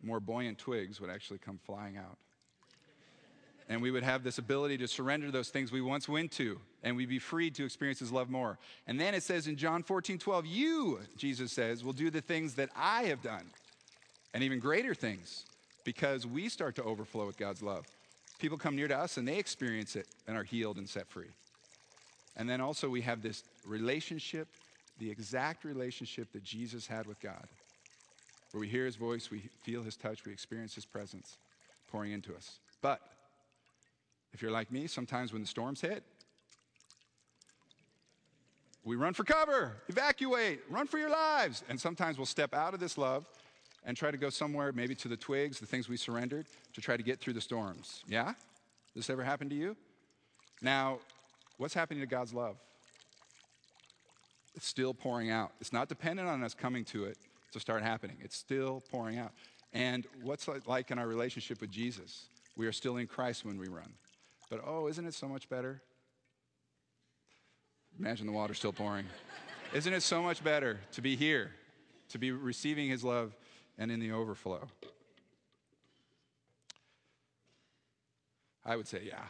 more 0.02 0.20
buoyant 0.20 0.59
twigs 0.59 1.00
would 1.00 1.11
actually 1.11 1.38
come 1.38 1.59
flying 1.66 1.97
out. 1.99 2.16
And 3.70 3.80
we 3.80 3.92
would 3.92 4.02
have 4.02 4.24
this 4.24 4.38
ability 4.38 4.78
to 4.78 4.88
surrender 4.88 5.30
those 5.30 5.48
things 5.48 5.70
we 5.70 5.80
once 5.80 6.08
went 6.08 6.32
to, 6.32 6.60
and 6.82 6.96
we'd 6.96 7.08
be 7.08 7.20
freed 7.20 7.54
to 7.54 7.64
experience 7.64 8.00
his 8.00 8.10
love 8.10 8.28
more. 8.28 8.58
And 8.88 9.00
then 9.00 9.14
it 9.14 9.22
says 9.22 9.46
in 9.46 9.56
John 9.56 9.84
14, 9.84 10.18
12, 10.18 10.44
you, 10.44 10.98
Jesus 11.16 11.52
says, 11.52 11.84
will 11.84 11.92
do 11.92 12.10
the 12.10 12.20
things 12.20 12.54
that 12.54 12.68
I 12.74 13.04
have 13.04 13.22
done, 13.22 13.44
and 14.34 14.42
even 14.42 14.58
greater 14.58 14.92
things 14.92 15.46
because 15.84 16.26
we 16.26 16.48
start 16.48 16.74
to 16.76 16.82
overflow 16.82 17.26
with 17.26 17.38
God's 17.38 17.62
love. 17.62 17.86
People 18.40 18.58
come 18.58 18.74
near 18.74 18.88
to 18.88 18.98
us 18.98 19.16
and 19.16 19.28
they 19.28 19.38
experience 19.38 19.94
it 19.94 20.06
and 20.26 20.36
are 20.36 20.42
healed 20.42 20.76
and 20.76 20.88
set 20.88 21.08
free. 21.08 21.30
And 22.36 22.48
then 22.48 22.60
also 22.60 22.88
we 22.88 23.02
have 23.02 23.22
this 23.22 23.44
relationship, 23.64 24.48
the 24.98 25.10
exact 25.10 25.64
relationship 25.64 26.32
that 26.32 26.42
Jesus 26.42 26.86
had 26.86 27.06
with 27.06 27.20
God, 27.20 27.46
where 28.50 28.60
we 28.60 28.68
hear 28.68 28.84
his 28.84 28.96
voice, 28.96 29.30
we 29.30 29.48
feel 29.62 29.82
his 29.82 29.96
touch, 29.96 30.24
we 30.24 30.32
experience 30.32 30.74
his 30.74 30.86
presence 30.86 31.38
pouring 31.88 32.12
into 32.12 32.34
us. 32.34 32.58
But 32.82 33.00
if 34.32 34.42
you're 34.42 34.50
like 34.50 34.70
me, 34.70 34.87
sometimes 34.87 35.32
when 35.32 35.42
the 35.42 35.49
storms 35.49 35.80
hit, 35.80 36.02
we 38.84 38.96
run 38.96 39.12
for 39.12 39.25
cover, 39.25 39.76
evacuate, 39.88 40.60
run 40.70 40.87
for 40.87 40.99
your 40.99 41.10
lives. 41.10 41.62
And 41.68 41.78
sometimes 41.78 42.16
we'll 42.16 42.26
step 42.26 42.54
out 42.54 42.72
of 42.72 42.80
this 42.80 42.96
love 42.96 43.26
and 43.84 43.96
try 43.96 44.10
to 44.10 44.16
go 44.16 44.30
somewhere, 44.30 44.72
maybe 44.72 44.94
to 44.96 45.08
the 45.08 45.16
twigs, 45.16 45.60
the 45.60 45.66
things 45.66 45.88
we 45.88 45.96
surrendered, 45.96 46.46
to 46.75 46.80
try 46.80 46.96
to 46.96 47.02
get 47.02 47.20
through 47.20 47.34
the 47.34 47.40
storms. 47.40 48.02
Yeah? 48.08 48.34
This 48.94 49.10
ever 49.10 49.22
happened 49.22 49.50
to 49.50 49.56
you? 49.56 49.76
Now, 50.62 50.99
what's 51.58 51.75
happening 51.75 52.00
to 52.00 52.06
God's 52.06 52.32
love? 52.32 52.56
It's 54.54 54.66
still 54.66 54.92
pouring 54.92 55.30
out. 55.30 55.52
It's 55.60 55.72
not 55.72 55.88
dependent 55.88 56.28
on 56.28 56.42
us 56.42 56.54
coming 56.54 56.84
to 56.87 57.04
it 57.04 57.16
to 57.52 57.60
start 57.60 57.82
happening. 57.82 58.16
It's 58.20 58.37
still 58.37 58.82
pouring 58.90 59.18
out. 59.18 59.32
And 59.72 60.06
what's 60.22 60.49
it 60.49 60.66
like 60.66 60.90
in 60.90 60.99
our 60.99 61.06
relationship 61.06 61.60
with 61.60 61.70
Jesus? 61.70 62.26
We 62.56 62.66
are 62.66 62.72
still 62.72 62.96
in 62.96 63.06
Christ 63.06 63.44
when 63.44 63.58
we 63.58 63.68
run. 63.68 63.92
But 64.50 64.62
oh, 64.66 64.88
isn't 64.88 65.07
it 65.07 65.14
so 65.14 65.28
much 65.28 65.49
better? 65.49 65.80
Imagine 67.99 68.26
the 68.26 68.33
water 68.33 68.52
still 68.52 68.73
pouring. 68.73 69.07
isn't 69.73 69.92
it 69.92 70.02
so 70.02 70.21
much 70.23 70.42
better 70.42 70.80
to 70.92 71.00
be 71.00 71.16
here, 71.16 71.52
to 72.11 72.19
be 72.19 72.33
receiving 72.33 72.88
his 72.88 73.04
love 73.04 73.35
and 73.78 73.90
in 73.90 74.00
the 74.00 74.12
overflow. 74.12 74.66
I 78.64 78.76
would 78.76 78.88
say, 78.88 79.02
yeah. 79.07 79.25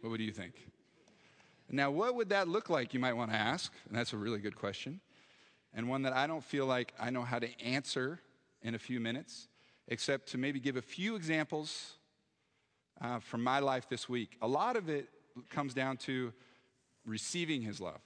What 0.00 0.10
would 0.10 0.20
you 0.20 0.32
think? 0.32 0.54
Now, 1.70 1.90
what 1.90 2.14
would 2.16 2.30
that 2.30 2.48
look 2.48 2.68
like, 2.68 2.92
you 2.92 3.00
might 3.00 3.12
want 3.12 3.30
to 3.30 3.36
ask? 3.36 3.72
And 3.88 3.96
that's 3.96 4.12
a 4.12 4.16
really 4.16 4.40
good 4.40 4.56
question. 4.56 5.00
And 5.72 5.88
one 5.88 6.02
that 6.02 6.12
I 6.12 6.26
don't 6.26 6.42
feel 6.42 6.66
like 6.66 6.92
I 6.98 7.10
know 7.10 7.22
how 7.22 7.38
to 7.38 7.60
answer 7.60 8.20
in 8.62 8.74
a 8.74 8.78
few 8.78 8.98
minutes, 8.98 9.48
except 9.86 10.28
to 10.30 10.38
maybe 10.38 10.58
give 10.58 10.76
a 10.76 10.82
few 10.82 11.14
examples 11.14 11.94
uh, 13.00 13.18
from 13.18 13.42
my 13.42 13.58
life 13.58 13.88
this 13.88 14.08
week. 14.08 14.36
A 14.42 14.48
lot 14.48 14.76
of 14.76 14.88
it 14.88 15.08
comes 15.48 15.74
down 15.74 15.96
to 15.98 16.32
receiving 17.06 17.62
his 17.62 17.80
love, 17.80 18.00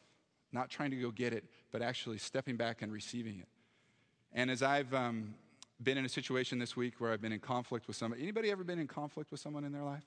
not 0.52 0.70
trying 0.70 0.90
to 0.90 0.96
go 0.96 1.10
get 1.10 1.32
it, 1.32 1.44
but 1.72 1.82
actually 1.82 2.18
stepping 2.18 2.56
back 2.56 2.82
and 2.82 2.92
receiving 2.92 3.38
it. 3.40 3.48
And 4.32 4.50
as 4.50 4.62
I've 4.62 4.92
um, 4.94 5.34
been 5.82 5.98
in 5.98 6.04
a 6.04 6.08
situation 6.08 6.58
this 6.58 6.76
week 6.76 6.94
where 6.98 7.12
I've 7.12 7.20
been 7.20 7.32
in 7.32 7.40
conflict 7.40 7.86
with 7.86 7.96
somebody, 7.96 8.22
anybody 8.22 8.50
ever 8.50 8.64
been 8.64 8.78
in 8.78 8.86
conflict 8.86 9.30
with 9.30 9.40
someone 9.40 9.64
in 9.64 9.72
their 9.72 9.82
life? 9.82 10.04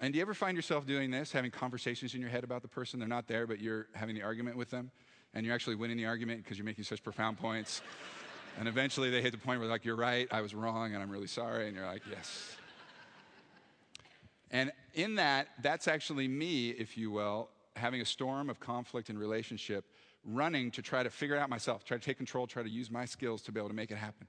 And 0.00 0.12
do 0.12 0.18
you 0.18 0.22
ever 0.22 0.34
find 0.34 0.56
yourself 0.56 0.86
doing 0.86 1.10
this, 1.10 1.32
having 1.32 1.50
conversations 1.50 2.14
in 2.14 2.20
your 2.20 2.30
head 2.30 2.44
about 2.44 2.62
the 2.62 2.68
person? 2.68 3.00
They're 3.00 3.08
not 3.08 3.26
there, 3.26 3.46
but 3.48 3.60
you're 3.60 3.88
having 3.94 4.14
the 4.14 4.22
argument 4.22 4.56
with 4.56 4.70
them, 4.70 4.92
and 5.34 5.44
you're 5.44 5.54
actually 5.54 5.74
winning 5.74 5.96
the 5.96 6.06
argument 6.06 6.44
because 6.44 6.56
you're 6.56 6.64
making 6.64 6.84
such 6.84 7.02
profound 7.02 7.36
points. 7.36 7.82
and 8.58 8.68
eventually 8.68 9.10
they 9.10 9.20
hit 9.20 9.32
the 9.32 9.38
point 9.38 9.58
where, 9.58 9.68
like, 9.68 9.84
you're 9.84 9.96
right, 9.96 10.28
I 10.30 10.40
was 10.40 10.54
wrong, 10.54 10.94
and 10.94 11.02
I'm 11.02 11.10
really 11.10 11.26
sorry. 11.26 11.66
And 11.66 11.76
you're 11.76 11.86
like, 11.86 12.02
yes. 12.08 12.56
And 14.50 14.72
in 14.94 15.16
that, 15.16 15.48
that's 15.62 15.88
actually 15.88 16.28
me, 16.28 16.70
if 16.70 16.96
you 16.96 17.10
will, 17.10 17.50
having 17.76 18.00
a 18.00 18.04
storm 18.04 18.50
of 18.50 18.60
conflict 18.60 19.08
and 19.08 19.18
relationship, 19.18 19.84
running 20.24 20.70
to 20.72 20.82
try 20.82 21.02
to 21.02 21.10
figure 21.10 21.36
it 21.36 21.38
out 21.38 21.50
myself, 21.50 21.84
try 21.84 21.96
to 21.96 22.04
take 22.04 22.16
control, 22.16 22.46
try 22.46 22.62
to 22.62 22.68
use 22.68 22.90
my 22.90 23.04
skills 23.04 23.42
to 23.42 23.52
be 23.52 23.60
able 23.60 23.68
to 23.68 23.74
make 23.74 23.90
it 23.90 23.98
happen. 23.98 24.26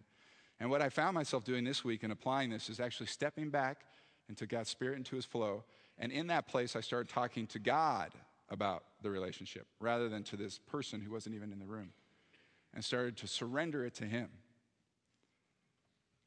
And 0.60 0.70
what 0.70 0.82
I 0.82 0.90
found 0.90 1.16
myself 1.16 1.44
doing 1.46 1.64
this 1.64 1.84
week 1.84 2.04
and 2.04 2.12
applying 2.12 2.50
this 2.50 2.70
is 2.70 2.80
actually 2.80 3.08
stepping 3.08 3.50
back 3.50 3.86
into 4.28 4.46
God's 4.46 4.70
Spirit, 4.70 4.98
into 4.98 5.16
His 5.16 5.26
flow. 5.26 5.64
And 5.98 6.12
in 6.12 6.28
that 6.28 6.48
place, 6.48 6.76
I 6.76 6.82
started 6.82 7.10
talking 7.10 7.48
to 7.48 7.60
God 7.60 8.12
about 8.50 8.84
the 9.02 9.10
relationship 9.10 9.68
rather 9.80 10.10
than 10.10 10.24
to 10.24 10.36
this 10.36 10.60
person 10.60 11.02
who 11.02 11.12
wasn't 11.12 11.36
even 11.36 11.52
in 11.52 11.60
the 11.60 11.66
room 11.66 11.92
and 12.74 12.84
started 12.84 13.18
to 13.18 13.28
surrender 13.28 13.86
it 13.86 13.96
to 13.96 14.06
Him. 14.06 14.30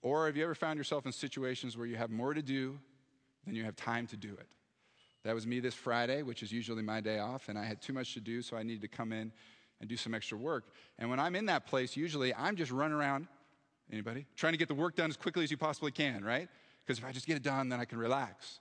Or 0.02 0.26
have 0.26 0.36
you 0.36 0.44
ever 0.44 0.54
found 0.54 0.78
yourself 0.78 1.06
in 1.06 1.12
situations 1.12 1.76
where 1.76 1.86
you 1.86 1.96
have 1.96 2.10
more 2.10 2.34
to 2.34 2.42
do 2.42 2.78
than 3.44 3.54
you 3.54 3.64
have 3.64 3.76
time 3.76 4.06
to 4.08 4.16
do 4.16 4.32
it? 4.32 4.46
That 5.24 5.34
was 5.34 5.46
me 5.46 5.60
this 5.60 5.74
Friday, 5.74 6.22
which 6.22 6.42
is 6.42 6.50
usually 6.50 6.82
my 6.82 7.00
day 7.00 7.18
off, 7.18 7.48
and 7.48 7.58
I 7.58 7.64
had 7.64 7.80
too 7.80 7.92
much 7.92 8.14
to 8.14 8.20
do, 8.20 8.42
so 8.42 8.56
I 8.56 8.62
needed 8.62 8.82
to 8.82 8.88
come 8.88 9.12
in 9.12 9.32
and 9.80 9.88
do 9.88 9.96
some 9.96 10.14
extra 10.14 10.36
work. 10.36 10.64
And 10.98 11.08
when 11.10 11.20
I'm 11.20 11.36
in 11.36 11.46
that 11.46 11.66
place, 11.66 11.96
usually 11.96 12.34
I'm 12.34 12.56
just 12.56 12.72
running 12.72 12.96
around, 12.96 13.28
anybody? 13.90 14.26
Trying 14.36 14.52
to 14.52 14.58
get 14.58 14.68
the 14.68 14.74
work 14.74 14.96
done 14.96 15.10
as 15.10 15.16
quickly 15.16 15.44
as 15.44 15.50
you 15.50 15.56
possibly 15.56 15.92
can, 15.92 16.24
right? 16.24 16.48
because 16.84 16.98
if 16.98 17.04
I 17.04 17.12
just 17.12 17.26
get 17.26 17.36
it 17.36 17.42
done, 17.42 17.68
then 17.68 17.80
I 17.80 17.84
can 17.84 17.98
relax. 17.98 18.60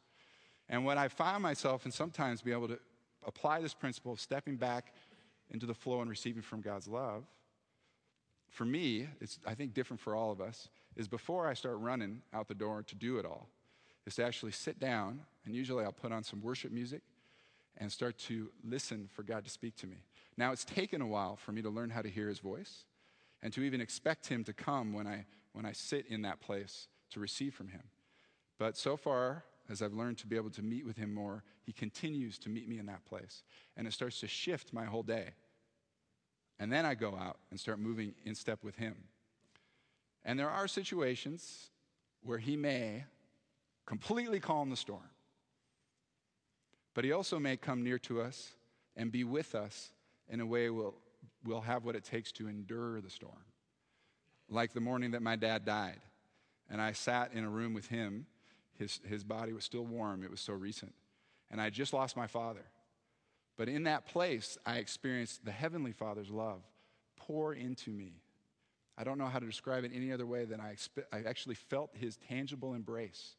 And 0.70 0.86
what 0.86 0.98
I 0.98 1.08
found 1.08 1.44
myself 1.44 1.86
and 1.86 1.94
sometimes 1.94 2.42
be 2.42 2.52
able 2.52 2.68
to 2.68 2.80
apply 3.26 3.62
this 3.62 3.74
principle 3.74 4.14
of 4.14 4.20
stepping 4.20 4.56
back 4.56 4.94
into 5.50 5.66
the 5.66 5.74
flow 5.74 6.02
and 6.02 6.10
receiving 6.10 6.42
from 6.42 6.62
God's 6.62 6.88
love, 6.88 7.24
for 8.50 8.66
me, 8.66 9.08
it's 9.20 9.40
I 9.46 9.56
think 9.56 9.74
different 9.74 10.00
for 10.00 10.16
all 10.16 10.32
of 10.32 10.42
us, 10.42 10.70
is 10.96 11.08
before 11.08 11.48
I 11.48 11.54
start 11.54 11.78
running 11.80 12.22
out 12.34 12.48
the 12.48 12.54
door 12.54 12.84
to 12.84 12.96
do 12.96 13.18
it 13.18 13.26
all, 13.26 13.48
is 14.06 14.16
to 14.16 14.24
actually 14.26 14.52
sit 14.52 14.80
down, 14.80 15.22
and 15.46 15.56
usually 15.56 15.84
I'll 15.84 15.92
put 15.92 16.12
on 16.12 16.24
some 16.24 16.42
worship 16.42 16.72
music 16.72 17.02
and 17.78 17.92
start 17.92 18.18
to 18.18 18.50
listen 18.64 19.10
for 19.14 19.24
God 19.24 19.44
to 19.44 19.50
speak 19.50 19.76
to 19.78 19.88
me. 19.88 19.98
Now, 20.38 20.52
it's 20.52 20.66
taken 20.66 21.02
a 21.02 21.08
while 21.08 21.36
for 21.36 21.52
me 21.52 21.62
to 21.62 21.70
learn 21.70 21.90
how 21.90 22.02
to 22.02 22.10
hear 22.10 22.28
his 22.28 22.40
voice 22.40 22.86
and 23.42 23.52
to 23.54 23.64
even 23.64 23.82
expect 23.82 24.28
him 24.28 24.44
to 24.44 24.54
come 24.54 24.94
when 24.94 25.08
I, 25.08 25.26
when 25.54 25.66
I 25.66 25.72
sit 25.72 26.06
in 26.08 26.24
that 26.24 26.42
place 26.42 26.88
to 27.12 27.20
receive 27.20 27.54
from 27.54 27.70
him. 27.70 27.84
But 28.60 28.78
so 28.78 28.98
far, 28.98 29.44
as 29.70 29.82
I've 29.82 29.94
learned 29.94 30.18
to 30.20 30.28
be 30.28 30.36
able 30.36 30.50
to 30.52 30.62
meet 30.62 30.86
with 30.86 30.98
him 30.98 31.14
more, 31.14 31.44
he 31.64 31.72
continues 31.72 32.38
to 32.40 32.50
meet 32.50 32.68
me 32.68 32.78
in 32.78 32.86
that 32.88 33.06
place. 33.06 33.44
And 33.78 33.88
it 33.88 33.94
starts 33.94 34.20
to 34.20 34.28
shift 34.28 34.74
my 34.74 34.86
whole 34.86 35.04
day. 35.04 35.30
And 36.60 36.72
then 36.72 36.86
I 36.86 36.94
go 36.94 37.16
out 37.16 37.40
and 37.50 37.60
start 37.60 37.80
moving 37.80 38.14
in 38.26 38.36
step 38.36 38.64
with 38.64 38.76
him. 38.76 38.96
And 40.24 40.38
there 40.38 40.50
are 40.50 40.68
situations 40.68 41.72
where 42.22 42.38
he 42.38 42.56
may 42.56 43.06
completely 43.92 44.40
calm 44.40 44.70
the 44.70 44.78
storm. 44.78 45.10
But 46.94 47.04
he 47.04 47.12
also 47.12 47.40
may 47.40 47.58
come 47.58 47.84
near 47.84 48.00
to 48.00 48.22
us 48.22 48.54
and 48.96 49.12
be 49.12 49.26
with 49.26 49.54
us 49.54 49.92
in 50.30 50.40
a 50.40 50.46
way 50.46 50.70
we'll, 50.70 50.94
we'll 51.44 51.60
have 51.60 51.84
what 51.84 51.98
it 51.98 52.06
takes 52.06 52.32
to 52.34 52.48
endure 52.48 53.02
the 53.02 53.10
storm. 53.10 53.44
Like 54.48 54.72
the 54.72 54.80
morning 54.80 55.12
that 55.12 55.22
my 55.22 55.36
dad 55.36 55.66
died. 55.66 56.00
And 56.70 56.82
I 56.82 56.94
sat 56.94 57.34
in 57.34 57.44
a 57.44 57.50
room 57.50 57.74
with 57.74 57.88
him 57.88 58.28
his, 58.80 59.02
his 59.04 59.26
body 59.26 59.52
was 59.52 59.66
still 59.66 59.86
warm, 59.86 60.24
it 60.24 60.32
was 60.32 60.40
so 60.40 60.54
recent. 60.54 60.94
And 61.52 61.60
I 61.60 61.70
just 61.70 61.92
lost 61.92 62.16
my 62.16 62.28
father. 62.28 62.64
But 63.58 63.68
in 63.68 63.84
that 63.84 64.06
place, 64.06 64.58
I 64.66 64.78
experienced 64.78 65.44
the 65.44 65.52
Heavenly 65.52 65.92
Father's 65.92 66.32
love 66.32 66.62
pour 67.18 67.54
into 67.54 67.90
me. 67.90 68.22
I 68.98 69.04
don't 69.04 69.18
know 69.18 69.26
how 69.26 69.40
to 69.40 69.46
describe 69.46 69.84
it 69.84 69.92
any 69.94 70.14
other 70.14 70.26
way 70.26 70.46
than 70.46 70.62
I, 70.62 70.76
expe- 70.76 71.04
I 71.12 71.28
actually 71.28 71.56
felt 71.56 71.90
his 71.94 72.16
tangible 72.30 72.74
embrace 72.74 73.36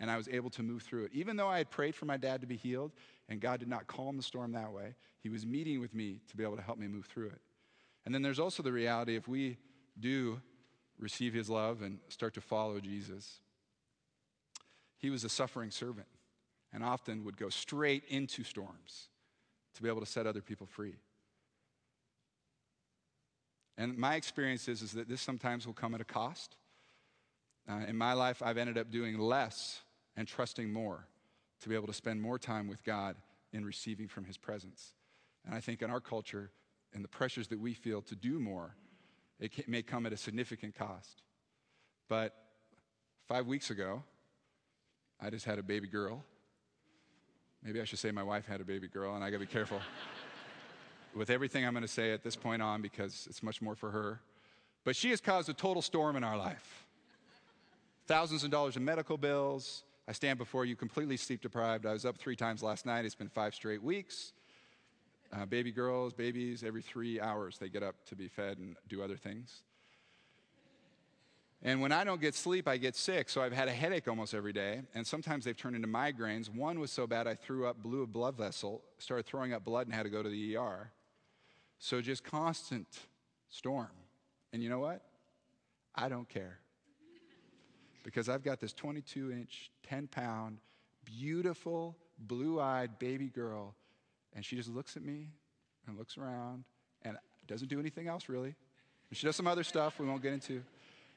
and 0.00 0.10
I 0.10 0.16
was 0.16 0.28
able 0.28 0.50
to 0.50 0.62
move 0.62 0.82
through 0.82 1.04
it. 1.04 1.10
Even 1.12 1.36
though 1.36 1.46
I 1.46 1.58
had 1.58 1.70
prayed 1.70 1.94
for 1.94 2.06
my 2.06 2.16
dad 2.16 2.40
to 2.40 2.46
be 2.46 2.56
healed 2.56 2.92
and 3.28 3.40
God 3.40 3.60
did 3.60 3.68
not 3.68 3.86
calm 3.86 4.16
the 4.16 4.22
storm 4.22 4.52
that 4.52 4.72
way, 4.72 4.94
he 5.22 5.28
was 5.28 5.44
meeting 5.44 5.78
with 5.78 5.94
me 5.94 6.20
to 6.28 6.36
be 6.36 6.42
able 6.42 6.56
to 6.56 6.62
help 6.62 6.78
me 6.78 6.88
move 6.88 7.04
through 7.04 7.26
it. 7.26 7.40
And 8.06 8.14
then 8.14 8.22
there's 8.22 8.40
also 8.40 8.62
the 8.62 8.72
reality 8.72 9.14
if 9.14 9.28
we 9.28 9.58
do 10.00 10.40
receive 10.98 11.34
his 11.34 11.50
love 11.50 11.82
and 11.82 11.98
start 12.08 12.34
to 12.34 12.40
follow 12.40 12.80
Jesus, 12.80 13.40
he 14.96 15.10
was 15.10 15.22
a 15.22 15.28
suffering 15.28 15.70
servant 15.70 16.08
and 16.72 16.82
often 16.82 17.24
would 17.24 17.36
go 17.36 17.50
straight 17.50 18.04
into 18.08 18.42
storms 18.42 19.08
to 19.74 19.82
be 19.82 19.88
able 19.88 20.00
to 20.00 20.06
set 20.06 20.26
other 20.26 20.40
people 20.40 20.66
free. 20.66 20.96
And 23.76 23.96
my 23.96 24.14
experience 24.14 24.66
is, 24.68 24.82
is 24.82 24.92
that 24.92 25.08
this 25.08 25.20
sometimes 25.20 25.66
will 25.66 25.74
come 25.74 25.94
at 25.94 26.00
a 26.00 26.04
cost. 26.04 26.56
Uh, 27.68 27.80
in 27.86 27.96
my 27.96 28.14
life, 28.14 28.42
I've 28.42 28.58
ended 28.58 28.76
up 28.76 28.90
doing 28.90 29.18
less 29.18 29.80
and 30.16 30.26
trusting 30.26 30.72
more 30.72 31.06
to 31.60 31.68
be 31.68 31.74
able 31.74 31.86
to 31.86 31.92
spend 31.92 32.20
more 32.20 32.38
time 32.38 32.68
with 32.68 32.82
God 32.84 33.16
in 33.52 33.64
receiving 33.64 34.08
from 34.08 34.24
His 34.24 34.36
presence. 34.36 34.94
And 35.44 35.54
I 35.54 35.60
think 35.60 35.82
in 35.82 35.90
our 35.90 36.00
culture 36.00 36.50
and 36.92 37.04
the 37.04 37.08
pressures 37.08 37.48
that 37.48 37.58
we 37.58 37.74
feel 37.74 38.02
to 38.02 38.16
do 38.16 38.38
more, 38.38 38.74
it 39.38 39.68
may 39.68 39.82
come 39.82 40.06
at 40.06 40.12
a 40.12 40.16
significant 40.16 40.74
cost. 40.74 41.22
But 42.08 42.34
five 43.28 43.46
weeks 43.46 43.70
ago, 43.70 44.02
I 45.20 45.30
just 45.30 45.44
had 45.44 45.58
a 45.58 45.62
baby 45.62 45.86
girl. 45.88 46.24
Maybe 47.62 47.80
I 47.80 47.84
should 47.84 47.98
say 47.98 48.10
my 48.10 48.22
wife 48.22 48.46
had 48.46 48.60
a 48.60 48.64
baby 48.64 48.88
girl, 48.88 49.14
and 49.14 49.22
I 49.22 49.30
gotta 49.30 49.40
be 49.40 49.46
careful 49.46 49.80
with 51.14 51.30
everything 51.30 51.66
I'm 51.66 51.74
gonna 51.74 51.88
say 51.88 52.12
at 52.12 52.22
this 52.22 52.36
point 52.36 52.62
on 52.62 52.82
because 52.82 53.26
it's 53.28 53.42
much 53.42 53.60
more 53.60 53.74
for 53.74 53.90
her. 53.90 54.20
But 54.84 54.96
she 54.96 55.10
has 55.10 55.20
caused 55.20 55.48
a 55.48 55.54
total 55.54 55.82
storm 55.82 56.16
in 56.16 56.24
our 56.24 56.36
life. 56.36 56.86
Thousands 58.06 58.44
of 58.44 58.50
dollars 58.50 58.76
in 58.76 58.84
medical 58.84 59.18
bills. 59.18 59.84
I 60.10 60.12
stand 60.12 60.38
before 60.38 60.64
you 60.64 60.74
completely 60.74 61.16
sleep 61.16 61.40
deprived. 61.40 61.86
I 61.86 61.92
was 61.92 62.04
up 62.04 62.18
three 62.18 62.34
times 62.34 62.64
last 62.64 62.84
night. 62.84 63.04
It's 63.04 63.14
been 63.14 63.28
five 63.28 63.54
straight 63.54 63.80
weeks. 63.80 64.32
Uh, 65.32 65.46
baby 65.46 65.70
girls, 65.70 66.12
babies, 66.12 66.64
every 66.64 66.82
three 66.82 67.20
hours 67.20 67.58
they 67.58 67.68
get 67.68 67.84
up 67.84 67.94
to 68.06 68.16
be 68.16 68.26
fed 68.26 68.58
and 68.58 68.74
do 68.88 69.04
other 69.04 69.16
things. 69.16 69.62
And 71.62 71.80
when 71.80 71.92
I 71.92 72.02
don't 72.02 72.20
get 72.20 72.34
sleep, 72.34 72.66
I 72.66 72.76
get 72.76 72.96
sick. 72.96 73.28
So 73.28 73.40
I've 73.40 73.52
had 73.52 73.68
a 73.68 73.72
headache 73.72 74.08
almost 74.08 74.34
every 74.34 74.52
day. 74.52 74.82
And 74.96 75.06
sometimes 75.06 75.44
they've 75.44 75.56
turned 75.56 75.76
into 75.76 75.86
migraines. 75.86 76.52
One 76.52 76.80
was 76.80 76.90
so 76.90 77.06
bad 77.06 77.28
I 77.28 77.36
threw 77.36 77.68
up, 77.68 77.80
blew 77.80 78.02
a 78.02 78.06
blood 78.08 78.36
vessel, 78.36 78.82
started 78.98 79.26
throwing 79.26 79.52
up 79.52 79.64
blood, 79.64 79.86
and 79.86 79.94
had 79.94 80.02
to 80.02 80.10
go 80.10 80.24
to 80.24 80.28
the 80.28 80.56
ER. 80.56 80.90
So 81.78 82.00
just 82.00 82.24
constant 82.24 82.88
storm. 83.48 83.92
And 84.52 84.60
you 84.60 84.70
know 84.70 84.80
what? 84.80 85.02
I 85.94 86.08
don't 86.08 86.28
care. 86.28 86.58
Because 88.02 88.28
I've 88.28 88.42
got 88.42 88.60
this 88.60 88.72
22 88.72 89.30
inch, 89.30 89.70
10 89.88 90.06
pound, 90.08 90.58
beautiful, 91.04 91.96
blue 92.18 92.60
eyed 92.60 92.98
baby 92.98 93.28
girl. 93.28 93.74
And 94.34 94.44
she 94.44 94.56
just 94.56 94.68
looks 94.68 94.96
at 94.96 95.02
me 95.02 95.28
and 95.86 95.98
looks 95.98 96.16
around 96.16 96.64
and 97.02 97.16
doesn't 97.46 97.68
do 97.68 97.80
anything 97.80 98.08
else 98.08 98.28
really. 98.28 98.54
And 99.10 99.16
she 99.16 99.26
does 99.26 99.36
some 99.36 99.46
other 99.46 99.64
stuff 99.64 99.98
we 99.98 100.06
won't 100.06 100.22
get 100.22 100.32
into. 100.32 100.62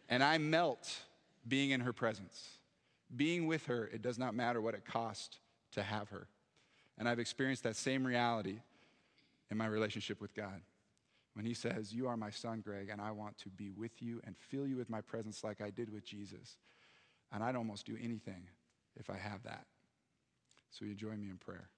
And 0.09 0.23
I 0.23 0.37
melt 0.37 0.93
being 1.47 1.71
in 1.71 1.81
her 1.81 1.93
presence. 1.93 2.57
Being 3.15 3.47
with 3.47 3.67
her, 3.67 3.89
it 3.93 4.01
does 4.01 4.17
not 4.17 4.33
matter 4.33 4.59
what 4.61 4.73
it 4.73 4.85
cost 4.85 5.37
to 5.73 5.83
have 5.83 6.09
her. 6.09 6.27
And 6.97 7.07
I've 7.07 7.19
experienced 7.19 7.63
that 7.63 7.75
same 7.75 8.05
reality 8.05 8.59
in 9.51 9.57
my 9.57 9.67
relationship 9.67 10.19
with 10.19 10.33
God. 10.33 10.61
When 11.33 11.45
He 11.45 11.53
says, 11.53 11.93
You 11.93 12.07
are 12.07 12.17
my 12.17 12.29
son, 12.29 12.61
Greg, 12.61 12.89
and 12.89 13.01
I 13.01 13.11
want 13.11 13.37
to 13.39 13.49
be 13.49 13.71
with 13.71 14.01
you 14.01 14.21
and 14.23 14.35
fill 14.37 14.67
you 14.67 14.77
with 14.77 14.89
my 14.89 15.01
presence 15.01 15.43
like 15.43 15.61
I 15.61 15.69
did 15.69 15.91
with 15.91 16.05
Jesus. 16.05 16.57
And 17.31 17.43
I'd 17.43 17.55
almost 17.55 17.85
do 17.85 17.97
anything 18.01 18.47
if 18.95 19.09
I 19.09 19.17
have 19.17 19.43
that. 19.43 19.65
So 20.69 20.85
you 20.85 20.95
join 20.95 21.19
me 21.19 21.29
in 21.29 21.37
prayer. 21.37 21.69